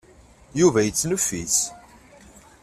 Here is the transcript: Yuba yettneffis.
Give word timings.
Yuba 0.59 0.79
yettneffis. 0.83 1.57